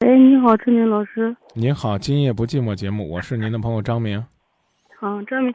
[0.00, 1.34] 哎，你好，陈明老师。
[1.54, 4.22] 您好，今夜不寂寞节目，我是您的朋友张明。
[5.00, 5.54] 好，张明，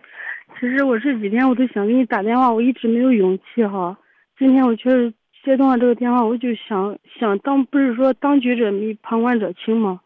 [0.60, 3.96] 其实我这几天我都想给你打电话，我一直没有勇气哈。
[4.40, 5.14] 今天我确实
[5.46, 10.02] 接通了这个电话，我就想想当不是说当局者迷，旁观者清吗？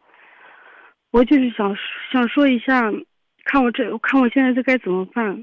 [1.11, 1.73] 我就是想
[2.11, 2.91] 想说一下，
[3.45, 5.41] 看我这看我现在这该怎么办。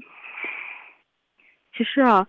[1.75, 2.27] 其实啊，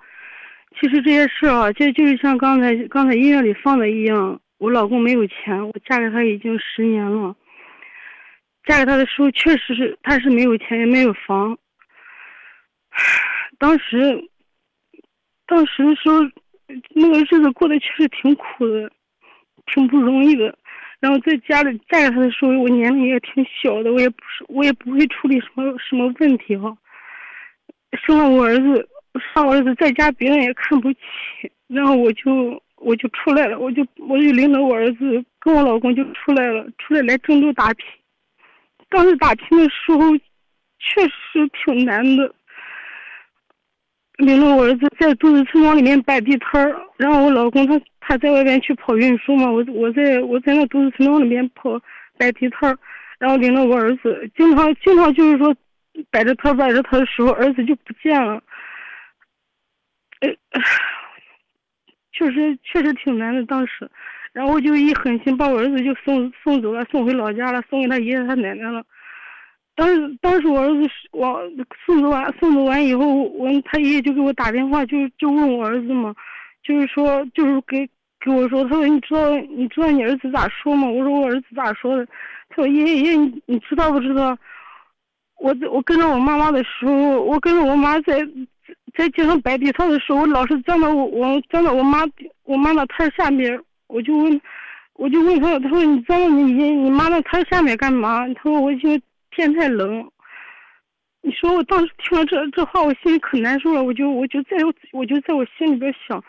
[0.80, 7.36] 其实这些事啊，就就是像刚才刚才音乐里放的一样，我老公没有钱，我嫁给他已经十年了。
[8.64, 11.58] 嫁给他的时候，确实是他是没有钱也没有房。
[13.58, 14.26] 当时，
[15.46, 16.20] 当时的时候，
[16.94, 18.90] 那个日子过得确实挺苦的，
[19.66, 20.56] 挺不容易的。
[20.98, 26.74] 然后在家里嫁给他的时候，我年龄也挺小的，我也不是我也不会处理什么什么问题哈。
[27.92, 28.88] 生了我儿子，
[29.34, 31.00] 生我儿子在家别人也看不起，
[31.66, 37.86] 然后我就我就出来了，我就我就领着我儿子跟我老公就出来了，出来来郑州打拼。
[38.88, 39.98] 当时打拼的时候，
[40.78, 42.34] 确实挺难的。
[44.18, 51.80] 领着我儿子在都市村庄里面摆地摊儿，然后我老公他他在外边去跑运输嘛，我我在我在那都市村庄里面跑
[52.16, 52.78] 摆地摊儿，
[53.18, 55.52] 然后领着我儿子，经常经常就是说
[56.12, 58.40] 摆着摊摆着摊的时候，儿子就不见了。
[60.20, 60.30] 呃，
[62.14, 63.90] 确实确实挺难的当时。
[64.32, 68.82] 然后我就一狠心把我儿子就送送走了，送回老家了，送给他爷爷他奶奶了。
[69.76, 71.40] 当时当时我儿子我
[71.84, 76.14] 送走完送走完以后，我他爷爷就给我打电话，就就问我儿子嘛，
[76.62, 77.88] 就是说就是给
[78.20, 80.88] 给我说，他说你知道你知道你儿子咋说吗？
[80.88, 82.06] 我说我儿子咋说的？
[82.50, 84.36] 他说爷爷爷爷你你知道不知道？
[85.38, 88.20] 我我跟着我妈妈的时候，我跟着我妈在
[88.96, 92.04] 在街上摆地摊的时候，我老是站到我我站到我妈
[92.44, 93.60] 我妈的摊下面。
[93.86, 94.40] 我就问，
[94.94, 98.26] 我就问他，他说你站到你你妈的摊下面干嘛？
[98.34, 99.00] 他说我因为
[99.30, 100.10] 天太冷。
[101.20, 103.82] 你说我当时听了这这话，我心里可难受了。
[103.82, 104.56] 我就我就在
[104.92, 106.22] 我就在我心里边想，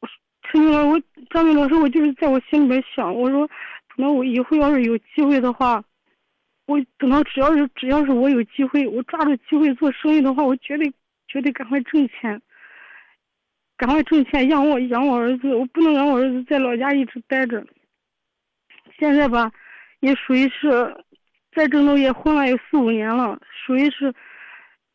[0.00, 0.08] 我
[0.42, 1.00] 陈明老我
[1.30, 3.48] 张明老师，我就是在我心里边想，我说
[3.96, 5.82] 等到我以后要是有机会的话，
[6.66, 10.92] 我等到只要是只要是我有机会，我抓住机会做生意的话，我绝对
[11.34, 12.40] 就得赶快挣钱。
[13.76, 17.66] 赶快挣钱养我养我儿子，我不能让我儿子在老家一直待着。
[18.96, 19.50] 现在吧，
[19.98, 20.96] 也属于是，
[21.52, 23.36] 在郑州也混了有四五年了，
[23.66, 24.14] 属于是，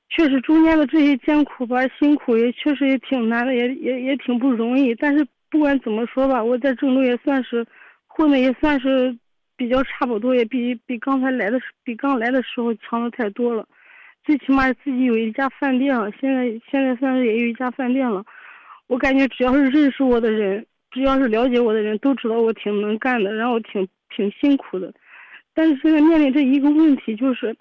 [0.07, 4.95] 确实中间的这些艰苦吧，辛苦也确实也挺难的，也也也挺不容易。
[4.95, 7.67] 但是不管怎么说吧，我在郑州也算是
[8.07, 9.13] 混的也算是
[9.57, 13.67] 比较差不多，也比比刚才来的比刚来的时候强的太多了。
[14.23, 18.23] 最起码自己有一家饭店了，现在现在算是也有一家饭店了。
[18.87, 24.93] 我感觉只要是认识我的人，只要是了解我的人，都知道我挺能干的，然后挺挺辛苦的。
[25.53, 27.55] 但是现在面临这一个问题，就是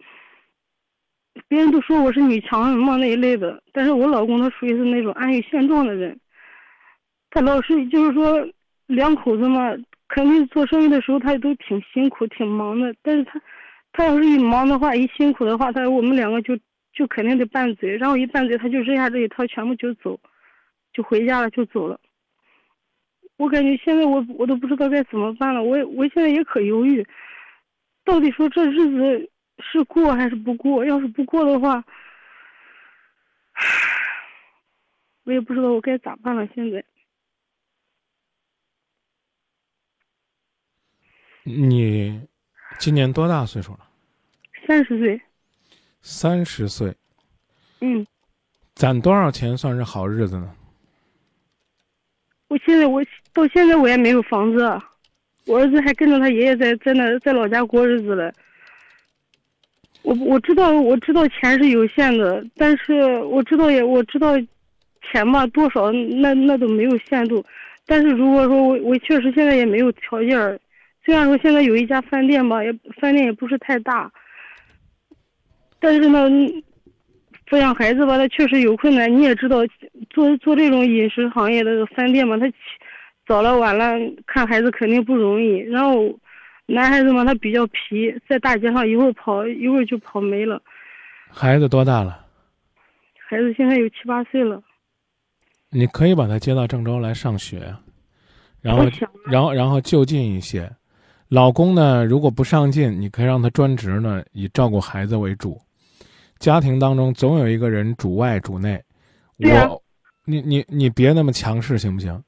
[1.48, 6.18] 别人都说我是女强人嘛那一类的，但是我老公他属于是那种安于现状的人。
[7.30, 8.46] 他老是就是说
[8.86, 9.74] 两口子嘛，
[10.08, 12.94] 肯定做生意的时候他都挺辛苦、挺忙的。
[13.02, 13.40] 但是他
[13.92, 16.58] 他要是一忙的话，一辛苦的话，他我们两个就
[16.92, 20.20] 就肯定得拌嘴，然后一拌嘴，他就扔下这一套，全部就走。
[20.92, 22.00] 就回家了，就走了。
[23.36, 25.62] 我感觉现在我我都不知道该怎么办了。
[25.62, 27.06] 我也我现在也可犹豫，
[28.04, 30.84] 到底说这日子是过还是不过？
[30.84, 31.84] 要是不过的话，
[35.22, 36.48] 我也不知道我该咋办了。
[36.52, 36.84] 现在，
[41.44, 42.26] 你
[42.78, 43.80] 今年多大岁数了？
[44.66, 45.20] 三十岁。
[46.00, 46.94] 三十岁。
[47.80, 48.06] 嗯。
[48.74, 50.54] 攒多少钱算是好日子呢？
[52.46, 54.58] 我现在我到现在我也没有房子，
[55.46, 58.32] 我儿子还跟着他爷爷在在那在老家过日子了。
[60.02, 64.34] 我我知道我知道钱是有限的，但是我知道也我知道，
[65.10, 67.44] 钱嘛多少那那都没有限度。
[67.84, 70.60] 但是如果说我我确实现在也没有条件
[71.08, 72.70] 虽然说现在有一家饭店吧，也
[73.00, 74.12] 饭店也不是太大，
[75.80, 76.28] 但是呢。
[77.46, 79.10] 抚养孩子吧，他确实有困难。
[79.10, 79.60] 你也知道，
[80.10, 82.44] 做做这种饮食行业的饭店嘛，他
[83.26, 83.94] 早了晚了
[84.26, 85.56] 看孩子肯定不容易。
[85.60, 86.14] 然后，
[86.66, 90.60] 男孩子嘛，他比较皮，在大街上一会儿跑一会儿就跑没了。
[91.30, 92.22] 孩子多大了？
[93.26, 94.62] 孩子现在有七八岁了。
[95.70, 97.74] 你可以把他接到郑州来上学，
[98.60, 98.84] 然后
[99.24, 100.70] 然后然后就近一些。
[101.28, 105.60] 老公呢，如果不上进，你可以让他专职呢，以照顾孩子为主。
[106.38, 108.82] 家庭当中总有一个人主外主内，
[109.36, 109.82] 我，
[110.24, 112.22] 你你你别那么强势行不行？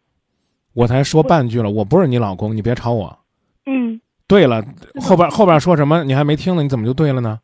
[0.74, 3.18] 我才说半句了，我不是你老公，你别吵我。
[3.66, 4.00] 嗯。
[4.26, 4.64] 对了，
[5.00, 6.62] 后边后边说什么你还没听呢？
[6.62, 7.40] 你怎么就对了呢？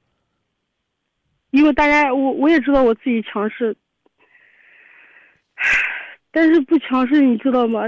[1.50, 3.74] 因为大家，我我也知道我自己强势，
[6.30, 7.80] 但是不强势，你知道吗？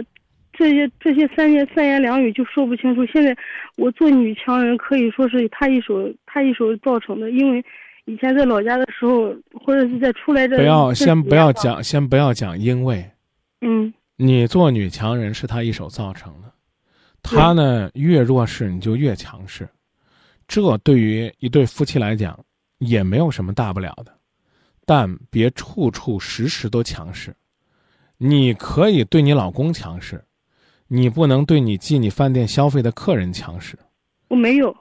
[0.58, 3.06] 这些这些三言三言两语就说不清楚。
[3.06, 3.36] 现在
[3.76, 7.30] 我做女强人，可以说是他一手他一手造成的。
[7.30, 7.64] 因为
[8.06, 13.08] 以前在老家的时候，或者是在出来这不要先不要讲，先不要讲，因为
[13.60, 16.52] 嗯，你做女强人是他一手造成的。
[17.22, 19.68] 他呢越弱势你就越强势，
[20.48, 22.38] 这对于一对夫妻来讲
[22.78, 24.12] 也没有什么大不了的，
[24.84, 27.32] 但别处处时时都强势。
[28.16, 30.24] 你可以对你老公强势，
[30.88, 33.78] 你不能对你进你饭店消费的客人强势。
[34.28, 34.74] 我没有。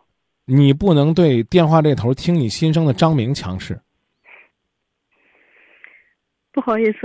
[0.45, 3.79] 你不能对电话这头听你心声的张明强势。
[6.53, 6.99] 不好意思。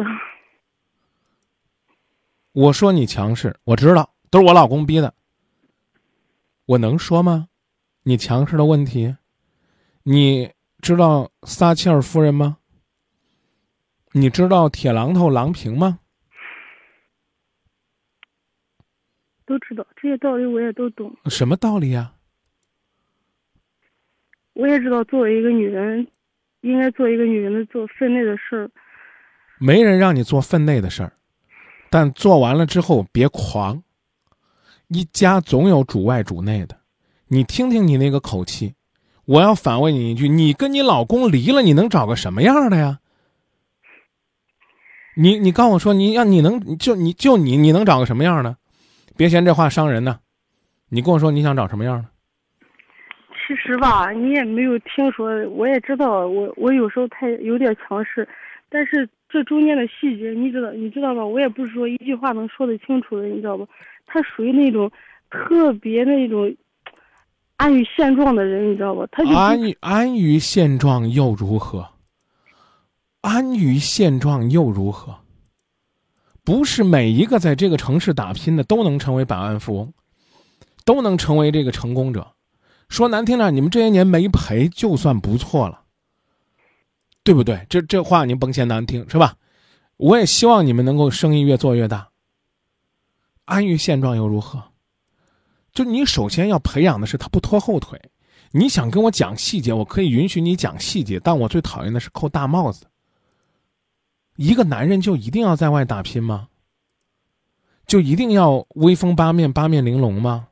[2.53, 5.13] 我说你强势，我知道都是我老公逼的。
[6.67, 7.49] 我能说吗？
[8.05, 9.17] 你强势的问题，
[10.05, 10.51] 你
[10.81, 12.59] 知道撒切尔夫人吗？
[14.13, 15.99] 你知道铁榔头郎平吗？
[19.47, 21.15] 都知道这些道理，我也都懂。
[21.27, 22.13] 什么道理呀？
[24.55, 26.07] 我也知道，作为一个女人，
[26.61, 28.71] 应该做一个女人的做分内的事儿。
[29.59, 31.13] 没人让你做分内的事儿，
[31.89, 33.83] 但做完了之后别狂。
[34.89, 36.77] 一家总有主外主内的，
[37.29, 38.75] 你听听你那个口气，
[39.25, 42.99] 我要反问你一句：你跟你老公离了，你能找个什么样的呀？
[45.17, 48.57] 你你告诉我说，你要你能就你就你你能找个什么样的？
[49.17, 50.19] 别嫌这话伤人呢，
[50.89, 52.09] 你跟我说你想找什么样的？
[53.47, 58.27] 其实吧，你也没有听说，我也知道，我我有时候太有点强势，
[58.71, 61.25] 但是这中间的细节，你知道你知道吧？
[61.25, 63.69] 我也不是说一句话能说得清楚的，你知道不？
[64.07, 64.91] 他属于那种
[65.31, 66.55] 特别那种
[67.57, 69.07] 安于现状的人，你知道吧？
[69.11, 71.87] 他就安于安于现状又如何？
[73.21, 75.15] 安于现状又如何？
[76.45, 79.93] 不是每一个在这个城市打拼的都能成为百万富翁，
[80.85, 82.27] 都能成为这个成功者。
[82.89, 85.83] 说难听点，你们这些年没赔就算不错了，
[87.23, 87.65] 对不对？
[87.71, 89.37] 这这话您甭嫌难听，是吧？
[89.97, 92.09] 我也希望你们能够生意越做越大。
[93.45, 94.63] 安于现状又如何？
[95.73, 98.01] 就你首先要培养的是他不拖后腿。
[98.51, 102.85] 你想跟我讲细节，我可以允许你讲细节，但我最讨厌的是扣大帽子。
[104.37, 106.49] 一个男人就一定要在外打拼吗？
[107.87, 110.49] 就一定要威风八面、八面玲珑吗？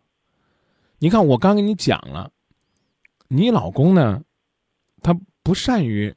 [0.98, 2.30] 你看，我刚跟你讲了，
[3.28, 4.22] 你老公呢，
[5.00, 6.14] 他不善于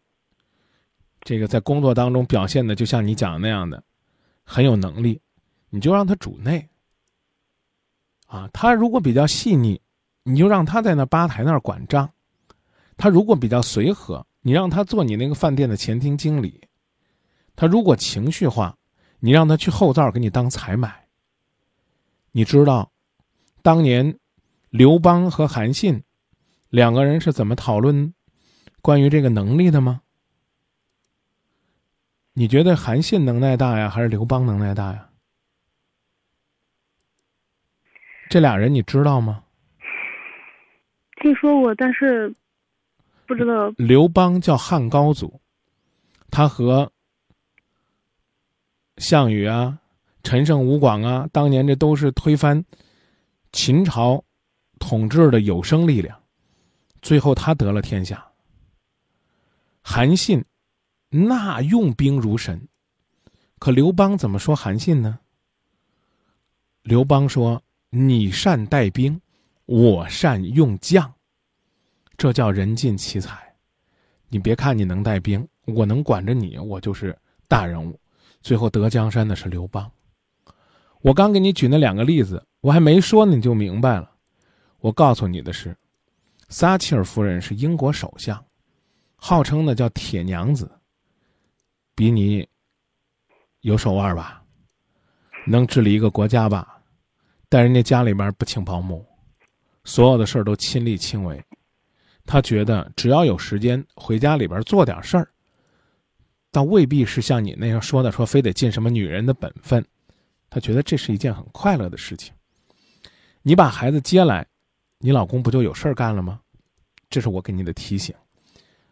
[1.22, 3.82] 这个在工作当中表现的，就像你讲的那样的，
[4.44, 5.22] 很有能力。
[5.70, 6.70] 你就让他主内，
[8.28, 9.82] 啊，他如果比较细腻，
[10.24, 12.08] 你就让他在那吧台那儿管账；
[12.98, 16.60] 他如果比较随和，你让他做你那个饭店的前厅经理；
[17.56, 18.78] 他如果情绪化，
[19.20, 21.08] 你让他去后灶给你当采买。
[22.32, 22.92] 你知道，
[23.62, 24.18] 当年
[24.70, 26.04] 刘邦和韩信
[26.70, 28.14] 两个人是怎么讨论
[28.82, 30.02] 关于这个能力的吗？
[32.34, 35.10] 你觉得韩信能耐大呀，还是刘邦能耐大呀？
[38.30, 39.44] 这俩人你知道吗？
[41.22, 42.34] 听说过，但是
[43.28, 43.70] 不知道。
[43.78, 45.40] 刘邦叫汉高祖，
[46.32, 46.92] 他和
[49.04, 49.78] 项羽啊、
[50.24, 52.64] 陈胜吴广啊，当年这都是推翻
[53.52, 54.24] 秦朝
[54.80, 56.18] 统治的有生力量，
[57.02, 58.26] 最后他得了天下。
[59.82, 60.44] 韩信
[61.10, 62.66] 那用兵如神，
[63.60, 65.20] 可刘邦怎么说韩信呢？
[66.82, 67.62] 刘邦说。
[67.96, 69.22] 你善带兵，
[69.68, 71.14] 我善用将，
[72.18, 73.54] 这叫人尽其才。
[74.30, 77.16] 你别看你能带兵，我能管着你，我就是
[77.48, 78.00] 大人物。
[78.44, 79.90] 最后得江山的是刘邦。
[81.02, 84.12] 我刚给你举那两个例子，我还没说呢，你就明白了。
[84.80, 85.76] 我告诉你的是，
[86.50, 88.46] 撒切尔夫人是英国首相，
[89.16, 90.70] 号称呢叫铁娘子，
[91.96, 92.48] 比你
[93.62, 94.44] 有手腕吧，
[95.48, 96.82] 能治理一个国家吧。
[97.48, 99.06] 但人家家里边不请保姆，
[99.86, 101.42] 所有的事儿都亲力亲为。
[102.26, 105.30] 他觉得只要有时间回家里边做点事儿，
[106.54, 109.84] 倒未必是像你那样说的，说非得尽什么女人的本分。
[110.52, 112.32] 他觉得这是一件很快乐的事情。
[113.42, 114.46] 你把孩子接来，
[115.00, 116.40] 你老公不就有事儿干了吗？
[117.10, 118.14] 这是我给你的提醒。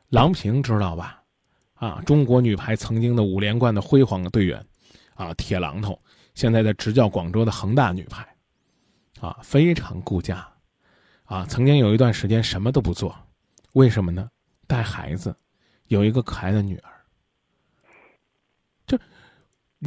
[0.09, 1.21] 郎平知道吧？
[1.75, 4.65] 啊，中国女排曾经的五连冠的辉煌的队员，
[5.13, 5.97] 啊，铁榔头，
[6.33, 8.27] 现在在执教广州的恒大女排。
[9.19, 10.45] 啊，非常顾家，
[11.25, 13.15] 啊，曾经有一段时间什么都不做，
[13.73, 14.27] 为什么呢？
[14.65, 15.35] 带孩子，
[15.89, 16.90] 有一个可爱的女儿。
[18.91, 18.99] 这，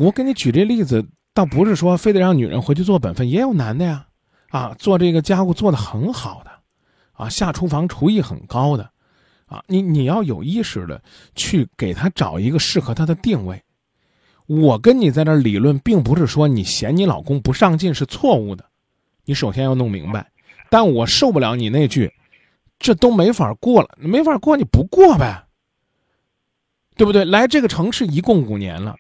[0.03, 4.07] 我给你举这例子，倒不是说非得让女人回去做本分，也有男的呀，
[4.49, 6.51] 啊，做这个家务做得很好的，
[7.13, 8.91] 啊，下厨房厨艺很高的，
[9.47, 11.03] 啊，你你要有意识的
[11.35, 13.63] 去给他找一个适合他的定位。
[14.47, 18.65] 我跟你在这理论，并不是说你嫌你老公不上进是错误的，
[19.25, 20.31] 你首先要弄明白。
[20.71, 22.13] 但我受不了你那句，
[22.79, 25.44] 这都没法过了，没法过你不过呗，
[26.97, 27.25] 对不对？
[27.25, 28.95] 来这个城市一共五年了，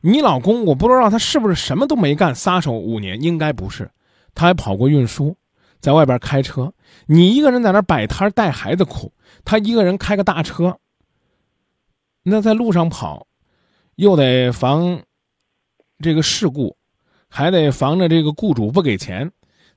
[0.00, 3.90] 你老公我不知道他是不是什么都没干撒手五年，应该不是，
[4.34, 5.36] 他还跑过运输，
[5.80, 6.72] 在外边开车，
[7.06, 9.12] 你一个人在那摆摊带孩子苦，
[9.44, 10.78] 他一个人开个大车，
[12.22, 13.26] 那在路上跑。
[13.96, 15.02] 又得防
[15.98, 16.76] 这个事故，
[17.28, 19.28] 还得防着这个雇主不给钱，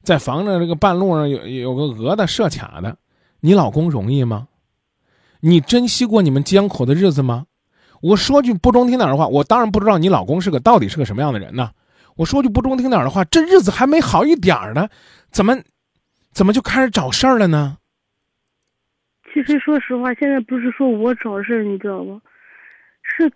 [0.04, 2.96] 再防着这个半路上有有个讹的设卡的，
[3.40, 4.48] 你老公容易吗？
[5.42, 7.46] 你珍惜过你们艰苦的日子吗？
[8.02, 11.72] 我说句不中听点的话，我当然不知道你老公是个到底是个什么样的人呢。
[12.16, 14.88] 我说句不中听点的话，这日子还没好一点儿呢，
[15.32, 15.58] 怎么
[16.32, 17.78] 怎么就开始找事儿了呢？
[19.34, 22.22] 其实说实话，现在不是说我找事儿，你知道吗？
[23.04, 23.32] 是。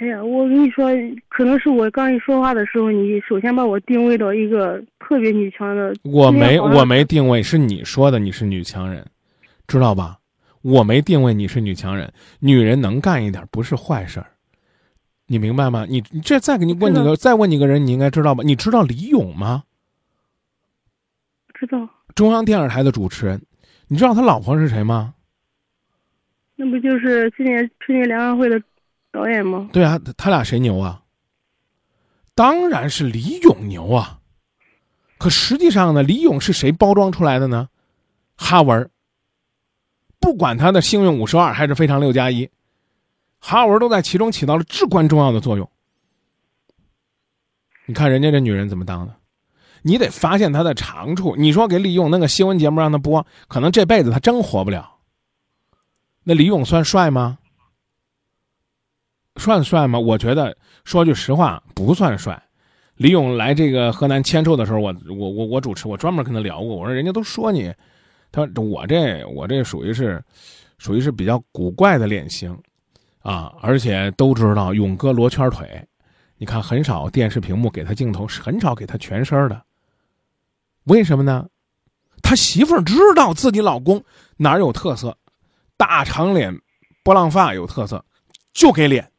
[0.00, 0.88] 哎呀，我跟你说，
[1.28, 5.92] 可能是我刚一说话的时候，你首先把我定位到一个特别女强的。
[6.04, 9.04] 我没，我没定位，是你说的，你是女强人，
[9.66, 10.16] 知道吧？
[10.62, 14.30] 我没定位你是女强人，女人能干一点不是坏事儿，
[15.26, 15.86] 你明白吗？
[15.88, 18.42] 你你这再给你问你个，再问你个人，你应该知道吧？
[18.44, 19.64] 你知道李咏吗？
[21.54, 21.88] 知道。
[22.14, 23.40] 中央电视台的主持人，
[23.86, 25.14] 你知道他老婆是谁吗？
[26.56, 28.60] 那不就是今年春节联欢会的？
[29.10, 29.70] 导演吗？
[29.72, 31.02] 对啊，他俩谁牛啊？
[32.34, 34.20] 当然是李咏牛啊！
[35.18, 37.68] 可实际上呢，李咏是谁包装出来的呢？
[38.36, 38.90] 哈文。
[40.20, 42.48] 不管他的幸运五十二还是非常六加一，
[43.38, 45.70] 哈文都在其中起到了至关重要的作用。
[47.86, 49.14] 你看人家这女人怎么当的？
[49.82, 51.36] 你得发现她的长处。
[51.36, 54.96] 你说给李咏弄个新闻节目让他播，可能这辈子他真活不了。
[56.24, 57.38] 那李咏算帅吗？
[59.36, 59.98] 算帅吗？
[59.98, 62.42] 我觉得说句实话，不算帅。
[62.96, 66.76] 李咏来这个河南签售的时候，我我我我主持，我专门跟他聊过。
[66.76, 67.72] 我说人家都说你，
[68.30, 70.22] 他我这我这属于是，
[70.78, 72.56] 属于是比较古怪的脸型，
[73.20, 75.86] 啊，而且都知道勇哥罗圈腿，
[76.36, 79.62] 你看很少电视屏幕给他镜头，很少给他全身的。
[80.84, 81.48] 为什么呢？
[82.22, 84.04] 他媳妇儿知道自己老公
[84.36, 85.16] 哪有特色，
[85.76, 86.54] 大长脸，
[87.02, 88.04] 波浪发有特色，
[88.52, 89.10] 就给脸。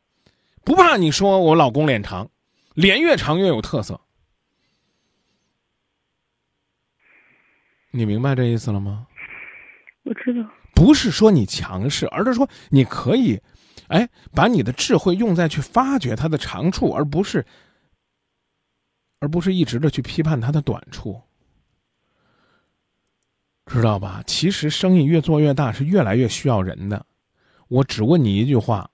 [0.63, 2.30] 不怕你说我老公脸长，
[2.74, 4.00] 脸越长越有特色。
[7.91, 9.08] 你明白这意思了吗？
[10.03, 10.50] 我知道。
[10.74, 13.39] 不是说你强势，而是说你可以，
[13.88, 17.46] 哎，把你的智慧用在去发掘他的长处，而不是，
[19.19, 21.22] 而不是一直的去批判他的短处，
[23.65, 24.24] 知道吧？
[24.25, 27.05] 其实生意越做越大，是越来越需要人的。
[27.67, 28.89] 我只问你一句话。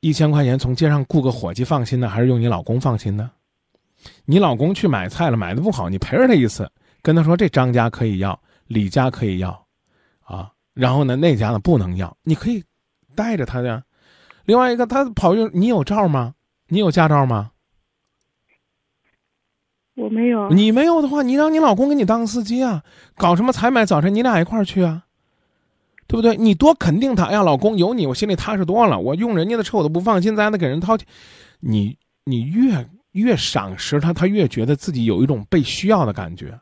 [0.00, 3.30] 一千块钱从街上雇个伙计放心呢，还是用你老公放心呢？
[4.26, 6.70] 你老公去买菜了，买的不好，你陪着他一次，
[7.04, 9.66] 跟他说这张家可以要，李家可以要，
[10.24, 12.64] 啊，然后呢那家呢不能要，你可以
[13.14, 13.84] 带着他呀。
[14.46, 16.34] 另外一个，他跑运，你有照吗？
[16.68, 17.50] 你有驾照吗？
[19.96, 20.48] 我没有。
[20.48, 22.82] 你没有的话，你让你老公给你当司机啊，
[23.16, 25.04] 搞什么采买早晨，你俩一块儿去啊。
[26.06, 26.36] 对不对？
[26.38, 28.98] 你多肯定他，哎呀，老公有你，我心里踏实多了。
[28.98, 31.06] 我用人家的车我都不放心，咱还得给人掏钱。
[31.60, 36.58] 你你越越赏识他，他越觉得自己有一种被需要的感觉。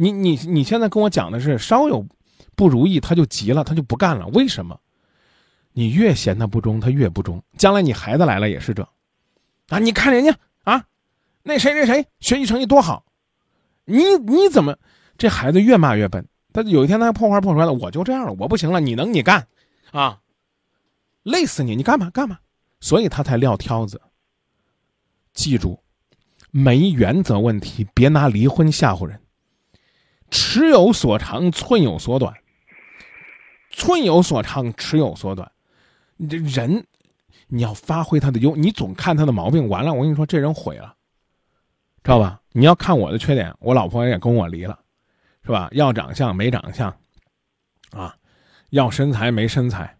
[0.00, 2.06] 你你你现在跟我讲的是稍有
[2.54, 4.28] 不如意他就急了，他就不干了。
[4.28, 4.78] 为什么？
[5.72, 7.42] 你越嫌他不忠，他越不忠。
[7.56, 8.88] 将来你孩子来了也是这，
[9.68, 10.84] 啊，你看人家啊，
[11.42, 13.04] 那谁谁谁学习成绩多好，
[13.84, 14.76] 你你怎么
[15.16, 16.26] 这孩子越骂越笨？
[16.52, 19.48] 他有一天他破罐破摔了，我就这样了，我不行了，你能你干，
[19.90, 20.20] 啊，
[21.24, 22.38] 累死你，你干嘛干嘛，
[22.80, 24.00] 所以他才撂挑子。
[25.32, 25.80] 记住，
[26.50, 29.20] 没原则问题，别拿离婚吓唬人。
[30.30, 32.34] 尺有所长，寸有所短。
[33.70, 35.50] 寸有所长，尺有所短。
[36.16, 36.86] 你这人，
[37.46, 40.94] 你要发挥他的优，你总看他的毛病，完了，我跟你说，这人毁了，
[42.02, 42.40] 知道吧？
[42.52, 44.78] 你要看我的缺点，我老婆也跟我离了。
[45.44, 45.66] 是吧？
[45.72, 46.94] 要长相没长相，
[47.92, 48.14] 啊，
[48.68, 49.96] 要身材没身材，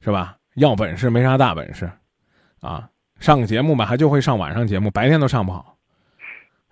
[0.00, 0.38] 是吧？
[0.54, 1.90] 要本事没啥大本事，
[2.60, 2.88] 啊，
[3.18, 5.76] 上个节目吧，还就会上晚上节目，白天都上不好，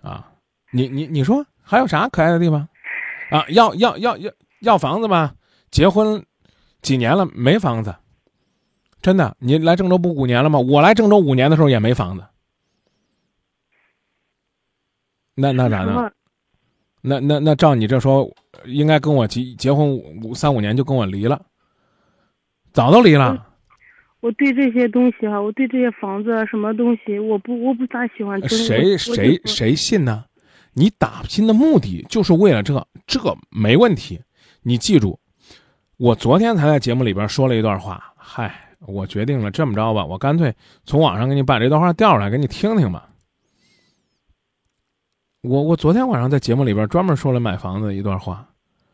[0.01, 0.31] 啊，
[0.71, 2.67] 你你你说还有啥可爱的地方？
[3.29, 4.31] 啊，要要要要
[4.61, 5.33] 要房子吗？
[5.71, 6.25] 结婚
[6.81, 7.95] 几年了没房子？
[9.01, 10.59] 真的，你来郑州不五年了吗？
[10.59, 12.25] 我来郑州五年的时候也没房子。
[15.35, 16.13] 那那咋的？
[17.01, 18.29] 那那那照你这说，
[18.65, 21.41] 应该跟我结结婚五三五年就跟我离了，
[22.73, 23.47] 早都离了。
[24.19, 28.37] 我对这些东西哈，我对这些房子啊，什么东西，我不我不咋喜欢。
[28.49, 30.25] 谁谁谁信呢？
[30.73, 34.21] 你打拼的目的就是为了这，这没问题。
[34.61, 35.19] 你记住，
[35.97, 38.13] 我昨天才在节目里边说了一段话。
[38.15, 43.09] 嗨，我决定了这么着吧，我干脆从网上给你把这段话调出来给你听听吧。
[45.41, 48.47] 我我昨天晚上在节目里边专门说了买房子一段话，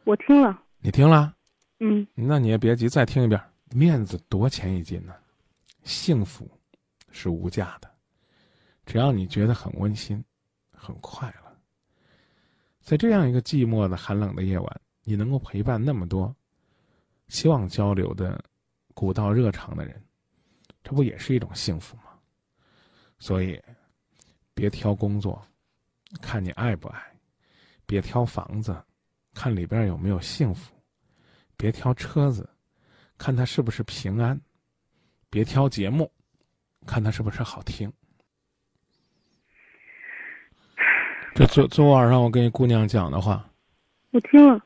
[0.03, 1.33] 我听了，你听了？
[1.79, 3.41] 嗯，那你也别急，再听一遍。
[3.71, 5.13] 面子多钱一斤呢？
[5.83, 6.49] 幸福
[7.11, 7.89] 是无价的，
[8.85, 10.23] 只要你觉得很温馨、
[10.71, 11.44] 很快乐，
[12.85, 16.33] 在这样一个寂寞的、寒冷的夜晚，你能够陪伴那么多
[17.27, 18.41] 希望交流的
[18.93, 19.99] 古道热肠的人，
[20.83, 22.03] 这不也是一种幸福吗？
[23.17, 23.59] 所以，
[24.53, 25.43] 别挑工作。
[26.21, 27.01] 看你爱不爱，
[27.87, 28.81] 别挑房子，
[29.33, 30.71] 看里边有没有幸福；
[31.57, 32.47] 别挑车子，
[33.17, 34.37] 看它是不是平安；
[35.29, 36.09] 别挑节目，
[36.85, 37.91] 看它是不是好听。
[41.35, 43.43] 这昨昨晚上我跟姑娘讲的话，
[44.11, 44.57] 我听了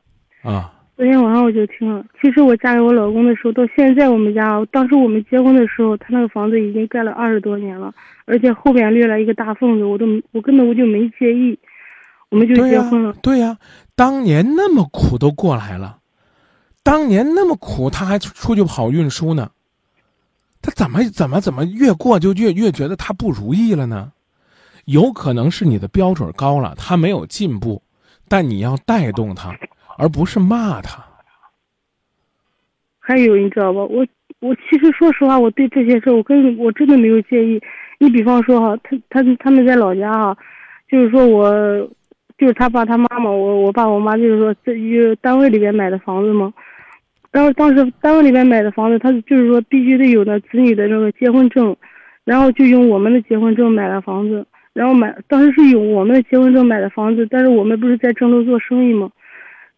[0.44, 0.72] 啊。
[0.96, 2.04] 昨天晚上我就听了。
[2.22, 7.92] 其实我嫁给我老公的时候，到现在我们家，当时我们结婚的时候，他那个房子已经盖了二十多年了，
[8.24, 11.58] 而且后边裂了一个大缝子，我都我根本我就没介意，
[12.28, 13.12] 我们就结婚了。
[13.20, 13.58] 对呀，
[13.96, 15.98] 当年那么苦都过来了，
[16.84, 19.50] 当年那么苦他还出去跑运输呢，
[20.62, 24.12] 他怎么怎么怎么越过就越越觉得他不如意了呢？
[24.90, 27.82] 有可能是你的标准高了，他没有进步，
[28.28, 29.54] 但你要带动他。
[29.98, 31.04] 而不是骂他。
[32.98, 33.80] 还有你知道吧？
[33.84, 34.06] 我
[34.38, 37.60] 我其实说实话，我对这些事我根本我真的没有介意。
[37.98, 40.34] 你比方说哈，他他他们在老家哈，
[40.88, 41.50] 就是说我
[42.38, 46.50] 就是他爸他妈妈，我我爸我妈就是说在于单位里边买的房子嘛。
[47.30, 51.76] 然后当时单位里边买的房子，他就是说必须得有那子女的那个结婚证，
[52.24, 54.46] 然后就用我们的结婚证买了房子。
[54.72, 59.10] 然后买当时是用我们的结婚证买的房子，但是我们不是在郑州做生意嘛。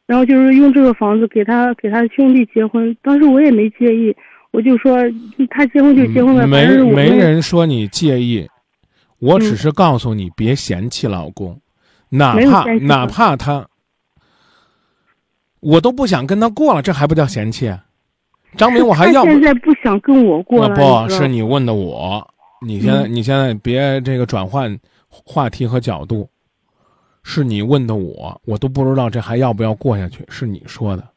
[0.06, 4.14] 然后就是用这个房子给他给他兄弟结婚，当时我也没介意，
[4.50, 4.98] 我就说
[5.48, 6.46] 他结婚就结婚了。
[6.46, 8.46] 没没人说你介意，
[9.20, 11.58] 我只是告诉你别嫌弃老公，
[12.10, 13.66] 哪怕哪怕他，
[15.60, 17.72] 我都不想跟他过了，这还不叫嫌弃？
[18.56, 20.74] 张明，我还要现在不想跟我过了。
[20.74, 22.31] 不是你问的我，
[22.64, 26.28] 你现在你现在别这个转换话题和角度。
[27.24, 30.26] 是你问的我，我都不知道这还要不要过下去。
[30.28, 31.08] 是你说的，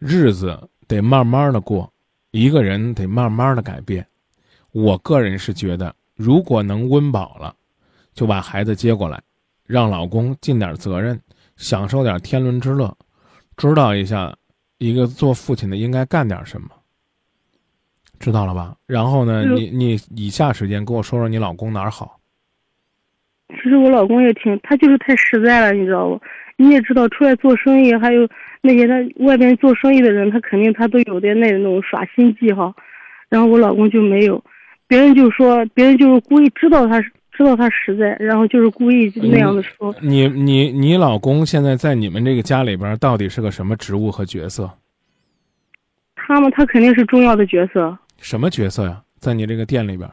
[0.00, 1.88] 日子得慢慢的过，
[2.32, 4.04] 一个人得慢慢的改变。
[4.72, 7.54] 我个人是觉得，如果能温饱了，
[8.12, 9.22] 就把孩子接过来，
[9.66, 11.20] 让老公尽点责任，
[11.56, 12.92] 享受点天伦之乐，
[13.56, 14.36] 知道一下
[14.78, 16.70] 一个做父亲的应该干点什么，
[18.18, 18.74] 知道了吧？
[18.86, 22.18] 然后呢，你你以下时间跟我说说你老公哪儿好。
[23.48, 26.20] 其实我老公也挺，他就是太实在了，你知道不？
[26.56, 28.28] 你也知道，出来做生意，还有
[28.60, 32.74] 那些他外边做生意的人，他肯定他都有点那种耍心计哈。
[33.28, 34.42] 然后我老公就没有，
[34.86, 37.00] 别人就说，别人就是故意知道他
[37.30, 39.94] 知道他实在，然后就是故意那样的说。
[40.02, 44.68] 你你你老公现在在你们这个家里边到底是个什么职务和角色？
[46.16, 47.96] 他嘛，他肯定是重要的角色。
[48.18, 49.02] 什么角色呀？
[49.18, 50.08] 在你这个店里边？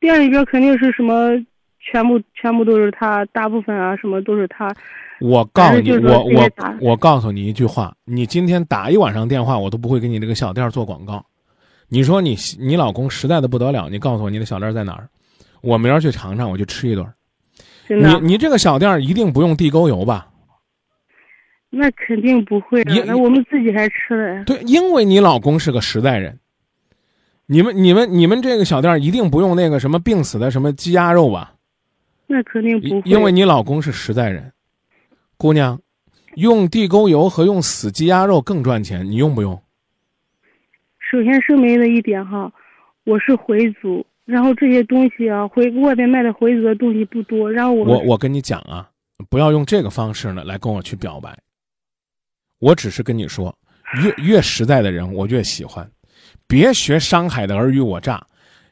[0.00, 1.30] 店里边肯定是什么？
[1.78, 4.74] 全部全部都是他，大部分啊什么都是他。
[5.20, 11.24] 我告诉你，我我我告诉你一句话：你今天打一晚上电话，我都不会给你这个小店做广告。
[11.88, 15.08] 你说你你老公实在的不得了，你告诉我你的小店在哪儿，
[15.62, 17.06] 我明儿去尝尝，我去吃一顿。
[17.88, 20.28] 你你这个小店一定不用地沟油吧？
[21.70, 24.44] 那肯定不会，那我们自己还吃了。
[24.44, 26.36] 对，因为你老公是个实在人。
[27.46, 31.54] 你们你们你们这个小店一定不用那个什么病死的什么鸡鸭肉吧？
[32.26, 34.52] 那肯定不会，因为你老公是实在人，
[35.36, 35.80] 姑娘，
[36.34, 39.62] 用地沟油和用死鸡鸭肉更赚钱，你用不用？
[40.98, 42.52] 首先声明的一点哈，
[43.04, 48.90] 我是回族，然后这些东西啊，回外边卖的回族的东西不多，然后我我我跟你讲啊，
[49.30, 51.38] 不要用这个方式呢来跟我去表白，
[52.58, 53.56] 我只是跟你说，
[54.02, 55.88] 越越实在的人我越喜欢，
[56.46, 58.24] 别学商海的尔虞我诈，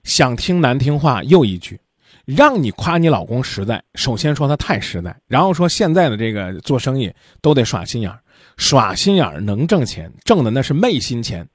[0.04, 1.78] 想听难听话又一句。
[2.24, 8.18] 让你夸你老公实在，首先说他太实在，然后说现在的这个做生意都得耍心眼儿，
[8.56, 11.46] 耍心眼儿能挣钱，挣的那是昧心钱。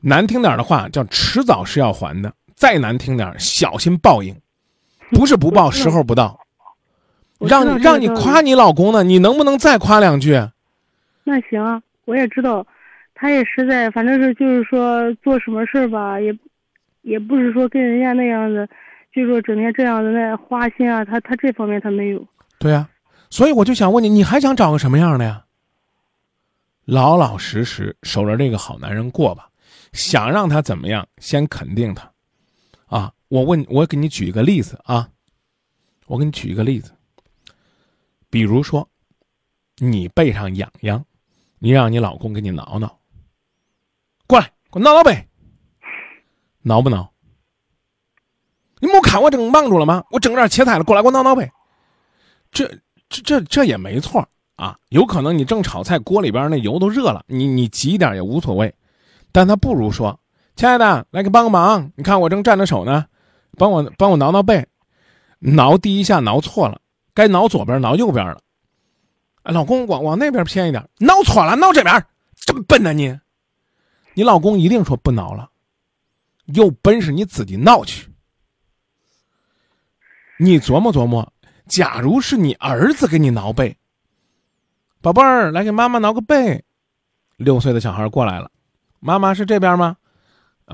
[0.00, 4.34] 难听点的话叫迟早是要还的，再难听点小心报应，
[5.10, 6.40] 不是不报，时候不到。
[7.38, 10.32] 让让你夸你老公呢，你能不能再夸两句？
[11.22, 12.66] 那行，我也知道，
[13.24, 16.38] 他也实在，反正是就是说做什么事儿吧，也
[17.00, 18.68] 也不是说跟人家那样子。
[19.14, 22.22] 就说整天这样的那花心啊，他他这方面他没有。
[22.58, 22.86] 对呀，
[23.30, 25.42] 所以我就想问你，你还想找个什么样的呀？
[26.84, 29.48] 老老实实守着这个好男人过吧。
[29.94, 32.12] 想让他怎么样，先肯定他。
[32.88, 35.08] 啊，我问，我给你举一个例子啊。
[36.08, 36.92] 我给你举一个例子。
[38.28, 38.86] 比如说，
[39.78, 41.02] 你背上痒痒，
[41.58, 42.98] 你让你老公给你挠挠。
[44.74, 45.28] 给我挠挠背。
[46.62, 47.08] 挠不挠？
[48.80, 50.02] 你没看我正忙住了吗？
[50.10, 51.48] 我正这切菜了，过来给我挠挠呗。
[52.50, 52.66] 这
[53.08, 54.76] 这这这也没错啊。
[54.88, 58.74] 有可能你正炒菜，锅里边那油都热了，你你急一点也无所谓。
[59.30, 60.18] 但他不如说
[60.56, 61.92] ：“亲爱的，来给帮个忙。
[61.94, 63.06] 你看我正站着手呢，
[63.56, 64.66] 帮我帮我挠挠背。
[65.38, 66.80] 挠第一下挠错了，
[67.14, 68.40] 该挠左边挠右边了。
[69.44, 72.04] 哎，老公往往那边偏一点，挠错了，挠这边。
[72.34, 73.16] 这么笨呢你？
[74.14, 75.50] 你老公一定说不挠了。
[76.46, 78.08] 有本事你自己挠去。”
[80.36, 81.32] 你琢磨琢磨，
[81.66, 83.76] 假如是你儿子给你挠背，
[85.00, 86.64] 宝贝儿，来给妈妈挠个背。
[87.36, 88.50] 六岁的小孩过来了，
[88.98, 89.96] 妈妈是这边吗？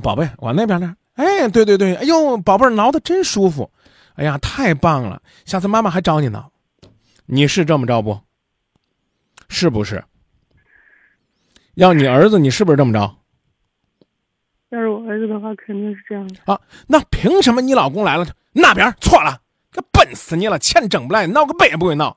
[0.02, 0.96] 宝贝，往那边呢。
[1.14, 3.70] 哎，对对对，哎呦，宝贝挠的真舒服，
[4.14, 5.22] 哎呀，太棒了！
[5.44, 6.50] 下次妈妈还找你挠。
[7.26, 8.18] 你是这么着不？
[9.50, 10.02] 是不是？
[11.74, 13.14] 要你儿子，你是不是这么着？
[14.70, 16.52] 要是我儿子的话，肯定是这样的。
[16.52, 19.40] 啊，那凭什么你老公来了，那边错了？
[19.72, 20.58] 这笨死你了！
[20.58, 22.16] 钱挣不来，闹个背也不会闹。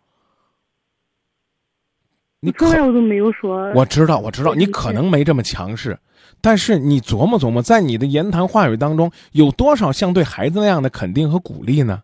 [2.40, 3.72] 你从来我都没有说。
[3.74, 5.98] 我知道，我知道，你可能没这么强势，
[6.42, 12.02] 但是你琢磨琢磨，在你的言谈话语当中，有多少像对孩子那样的肯定和鼓励呢？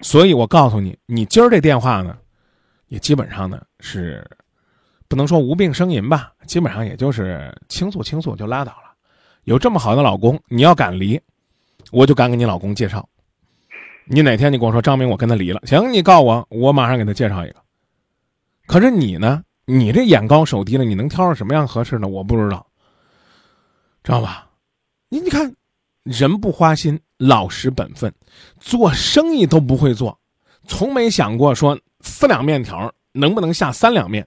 [0.00, 2.18] 所以我告诉你，你今儿这电话呢，
[2.88, 4.26] 也基本上呢是，
[5.06, 8.85] 不能说无病呻吟吧，基本上也就是倾诉倾诉就拉倒了。
[9.46, 11.20] 有这么好的老公，你要敢离，
[11.92, 13.08] 我就敢给你老公介绍。
[14.04, 17.56] 你哪天你跟我说张明，我跟他离了，行，你告我，我马上给他介绍一个。
[18.66, 19.44] 可是你呢？
[19.64, 22.08] 你这眼高手低的，你能挑上什么样合适的？
[22.08, 22.66] 我不知道，
[24.02, 24.48] 知道吧？
[25.08, 25.54] 你你看，
[26.02, 28.12] 人不花心，老实本分，
[28.58, 30.18] 做生意都不会做，
[30.66, 34.26] 从没想过说四两面条能不能下三两面，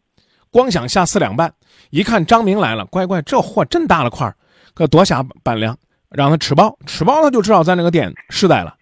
[0.49, 1.53] 光想下四两半。
[1.89, 4.33] 一看张明来了，乖乖，这货真大了块
[4.79, 8.77] 可多下半两，让他吃饱，吃饱了就知道咱这个店实在了。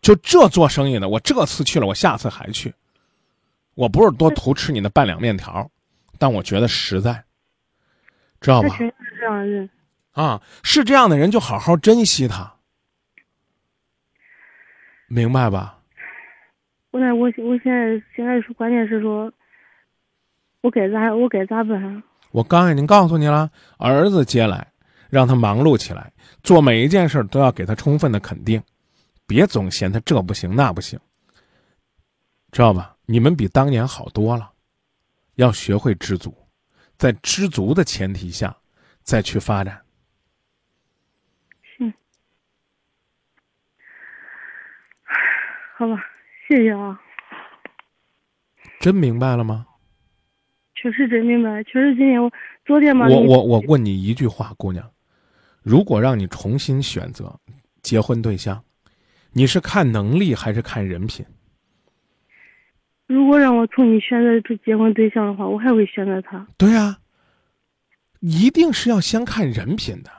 [0.00, 2.72] 就这做生意的，我这次去了，我下次还去。
[3.74, 5.68] 我不是多图吃你那半两面条，
[6.20, 7.24] 但我觉得实在，
[8.40, 8.68] 知道吧？
[8.76, 9.70] 是这样的人
[10.12, 12.54] 啊，是这样的人，就好好珍惜他，
[15.08, 15.80] 明白吧？
[16.92, 19.32] 我那我我现在现在是关键是说，
[20.60, 22.00] 我该咋我该咋办？
[22.30, 24.69] 我刚已经告诉你了，儿子接来，
[25.10, 28.62] 让他忙碌起来，做每一件事都要给他充分的肯定。
[29.26, 30.98] 别总嫌他这不行那不行，
[32.50, 32.96] 知道吧？
[33.06, 34.50] 你们比当年好多了，
[35.34, 36.34] 要学会知足，
[36.96, 38.56] 在知足的前提下
[39.02, 39.80] 再去发展。
[41.76, 41.92] 行，
[45.76, 45.96] 好吧，
[46.48, 47.00] 谢谢啊。
[48.80, 49.66] 真明白了吗？
[50.74, 52.32] 确实真明白，确实今天我
[52.64, 53.06] 昨天嘛。
[53.06, 54.90] 我我我问你一句话，姑娘，
[55.62, 57.38] 如果让你重新选择
[57.82, 58.62] 结婚对象？
[59.32, 61.24] 你是看能力还是看人品？
[63.06, 66.46] 如果让我重新选择结婚对象的话，我还会选择他。
[66.56, 66.98] 对呀，
[68.18, 70.10] 一定是要先看人品的，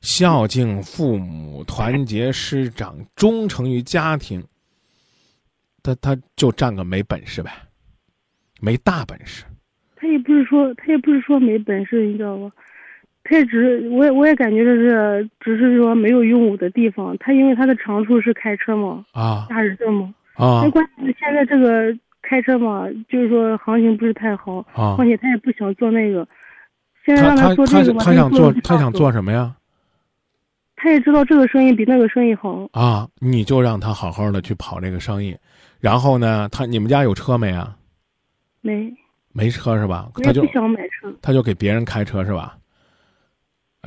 [0.00, 4.44] 孝敬父母、团结师长、忠诚于家庭。
[5.82, 7.52] 他他就占个没本事呗，
[8.60, 9.44] 没大本事。
[9.96, 12.50] 他也不是说他也不是说没本事，你知道吧？
[13.28, 17.16] 他也只，我也我也感觉这是，只是说没有用武的地方。
[17.18, 20.62] 他因为他的长处是开车嘛，啊，驾驶证嘛，啊。
[20.62, 24.94] 那关键现在这个开车嘛，就是说行情不是太好，啊。
[24.94, 26.26] 况且他也不想做那个。
[27.04, 29.52] 现在让他做这个吧，他想做，他想做什么呀？
[30.76, 32.68] 他也知道这个生意比那个生意好。
[32.72, 35.36] 啊，你就让他好好的去跑这个生意，
[35.80, 37.76] 然后呢，他你们家有车没啊？
[38.60, 38.94] 没。
[39.32, 40.08] 没车是吧？
[40.22, 41.12] 他就不想买车。
[41.20, 42.56] 他就给别人开车是吧？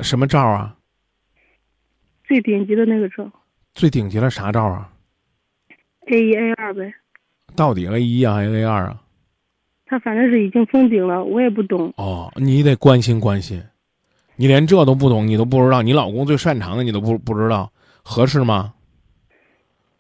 [0.02, 0.76] 什么照啊？
[2.26, 3.32] 最顶级的那个照。
[3.74, 4.92] 最顶级的啥照啊
[6.08, 6.94] ？A 一 A 二呗。
[7.56, 9.02] 到底 A 一啊，A A 二啊？
[9.86, 11.92] 他反正是已经封顶了，我也不懂。
[11.98, 13.64] 哦，你得关心关心，
[14.36, 17.72] 你连这都不懂，你都不知道，你老公最擅长的你都不不知道，
[18.04, 18.74] 合适吗？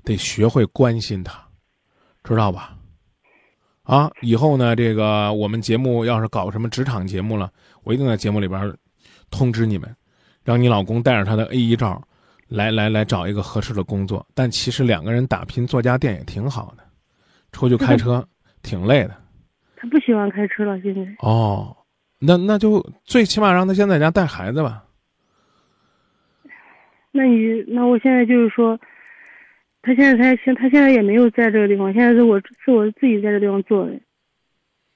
[0.03, 1.43] 得学会关心他，
[2.23, 2.75] 知道吧？
[3.81, 7.51] 啊，以后呢，这个我们节目要是搞什么职场节目了，
[7.83, 8.71] 我一定在节目里边
[9.29, 9.95] 通知你们，
[10.43, 12.01] 让你老公带着他的 A 一照，
[12.47, 14.25] 来来来找一个合适的工作。
[14.33, 16.83] 但其实两个人打拼做家电也挺好的，
[17.51, 18.27] 出去开车
[18.61, 19.15] 挺累的。
[19.75, 21.01] 他不喜欢开车了，现在。
[21.19, 21.75] 哦，
[22.19, 24.83] 那那就最起码让他先在家带孩子吧。
[27.11, 28.77] 那你那我现在就是说，
[29.81, 33.93] 他现在他现他现在也没有在这个地方，现在是我是我自己在这地方做的。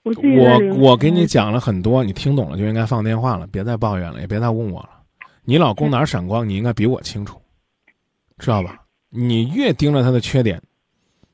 [0.04, 5.02] 我我我给你讲了很多，你听懂了就应该放电话了，别再抱怨了，也别再问我了。
[5.44, 7.42] 你老公哪儿闪光，你应该比我清楚，
[8.38, 8.86] 知道吧？
[9.10, 10.62] 你越盯着他的缺点，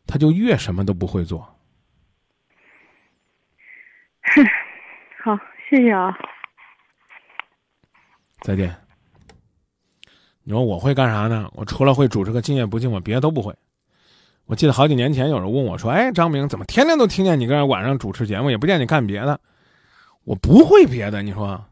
[0.06, 1.40] 他就越什么都不会做。
[5.24, 5.38] 好，
[5.70, 6.16] 谢谢啊，
[8.42, 8.76] 再见。
[10.44, 11.50] 你说我会干啥呢？
[11.54, 13.56] 我除了会主持个《今夜不寂寞》，别的都不会。
[14.50, 19.40] 我记得好几年前有人问我说：“哎，张明，怎么天天都听见你搁晚上主持节目，也不见你干别的？”
[20.26, 21.64] 我不会别的，你说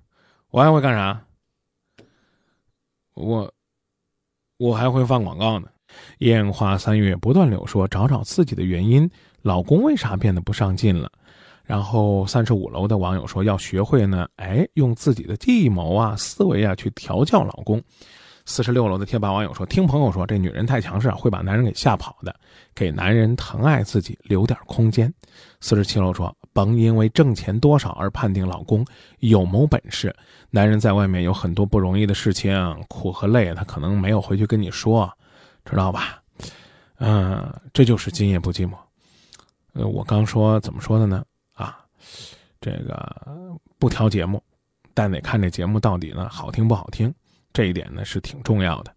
[0.51, 1.19] 我还会干啥？
[3.15, 3.51] 我
[4.57, 5.67] 我还会放广告呢。
[6.19, 9.09] 烟花三月不断柳说：“找找自己的原因，
[9.41, 11.11] 老公为啥变得不上进了？”
[11.65, 17.81] 然后三十五楼的网友说要学会呢，哎，用自己的计谋啊、思维啊去调教老公。
[18.47, 22.33] 四十六楼的贴吧网友说，听朋友说这女人太强势，会把男人给吓跑的，
[22.73, 25.13] 给男人疼爱自己留点空间。
[25.59, 28.85] 四十七楼说，甭因为挣钱多少而判定老公
[29.19, 30.15] 有谋本事，
[30.49, 32.55] 男人在外面有很多不容易的事情，
[32.87, 35.11] 苦和累他可能没有回去跟你说，
[35.65, 36.23] 知道吧？
[36.99, 38.77] 嗯，这就是今夜不寂寞。
[39.73, 41.21] 呃，我刚说怎么说的呢？
[41.51, 41.79] 啊，
[42.61, 43.13] 这个
[43.77, 44.41] 不挑节目，
[44.93, 47.13] 但得看这节目到底呢好听不好听，
[47.53, 48.93] 这一点呢是挺重要的。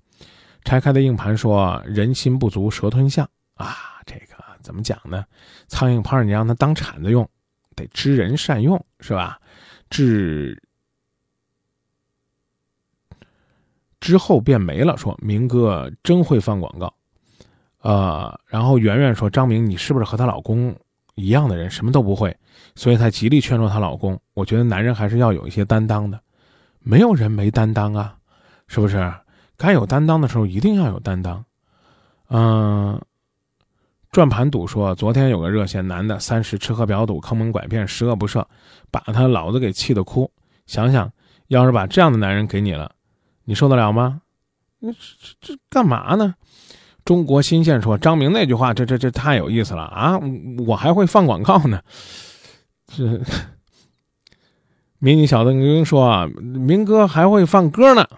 [0.64, 5.24] 拆开的硬盘说：“人心不足蛇吞象啊，这个怎么讲呢？
[5.68, 7.28] 苍蝇拍你让它当铲子用，
[7.74, 9.40] 得知人善用，是吧？
[9.88, 10.62] 治
[14.00, 14.96] 之后变没了。
[14.96, 16.94] 说明哥真会放广告，
[17.80, 20.76] 呃，然后圆圆说：张明，你是不是和她老公？”
[21.16, 22.34] 一样的人什么都不会，
[22.74, 24.18] 所以她极力劝说她老公。
[24.32, 26.18] 我觉得男人还是要有一些担当的，
[26.78, 28.16] 没有人没担当啊，
[28.70, 29.12] 是不是？
[29.56, 31.44] 该有担当的时候一定要有担当。
[32.28, 33.00] 嗯，
[34.12, 38.44] 转盘赌说，昨天有个热线男的，三十吃喝嫖赌坑蒙拐骗十恶不赦，
[38.92, 40.30] 把他老子给气得哭。
[40.66, 41.10] 想想，
[41.48, 42.92] 要是把这样的男人给你了，
[43.42, 44.22] 你受得了吗？
[44.78, 44.98] 那这
[45.40, 46.36] 这干嘛呢？
[47.04, 50.16] 中国新线说张明那句话，这这这太有意思了啊！
[50.68, 51.82] 我还会放广告呢。
[52.86, 53.20] 这
[55.00, 58.08] 迷你小灯鹰说啊，明哥还会放歌呢。